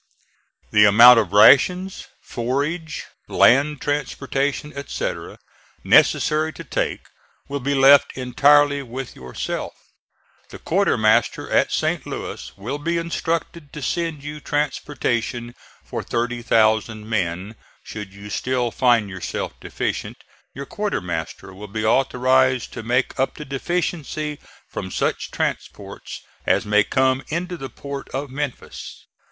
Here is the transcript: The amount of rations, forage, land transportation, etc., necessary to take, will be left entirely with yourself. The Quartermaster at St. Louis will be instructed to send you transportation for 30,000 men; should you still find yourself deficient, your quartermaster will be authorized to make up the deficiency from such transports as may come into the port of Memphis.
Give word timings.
The 0.71 0.85
amount 0.85 1.19
of 1.19 1.31
rations, 1.31 2.07
forage, 2.23 3.03
land 3.27 3.81
transportation, 3.81 4.73
etc., 4.75 5.37
necessary 5.83 6.51
to 6.53 6.63
take, 6.63 7.01
will 7.47 7.59
be 7.59 7.75
left 7.75 8.17
entirely 8.17 8.81
with 8.81 9.15
yourself. 9.15 9.73
The 10.49 10.57
Quartermaster 10.57 11.51
at 11.51 11.71
St. 11.71 12.07
Louis 12.07 12.51
will 12.57 12.79
be 12.79 12.97
instructed 12.97 13.71
to 13.73 13.81
send 13.83 14.23
you 14.23 14.39
transportation 14.39 15.53
for 15.85 16.01
30,000 16.01 17.07
men; 17.07 17.53
should 17.83 18.11
you 18.11 18.31
still 18.31 18.71
find 18.71 19.07
yourself 19.07 19.53
deficient, 19.61 20.17
your 20.55 20.65
quartermaster 20.65 21.53
will 21.53 21.67
be 21.67 21.85
authorized 21.85 22.73
to 22.73 22.81
make 22.81 23.19
up 23.19 23.35
the 23.35 23.45
deficiency 23.45 24.39
from 24.67 24.89
such 24.89 25.29
transports 25.29 26.21
as 26.47 26.65
may 26.65 26.83
come 26.83 27.21
into 27.29 27.55
the 27.55 27.69
port 27.69 28.09
of 28.09 28.31
Memphis. 28.31 29.05